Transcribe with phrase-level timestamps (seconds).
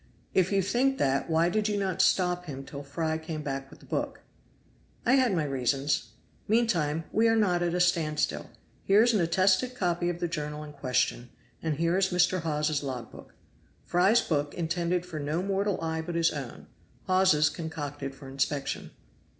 [0.33, 3.81] "If you think that, why did you not stop him till Fry came back with
[3.81, 4.21] the book?"
[5.05, 6.13] "I had my reasons;
[6.47, 8.49] meantime we are not at a stand still.
[8.83, 11.29] Here is an attested copy of the journal in question;
[11.61, 12.41] and here is Mr.
[12.41, 13.35] Hawes's log book.
[13.83, 16.65] Fry's book intended for no mortal eye but his own;
[17.05, 18.89] Hawes's concocted for inspection."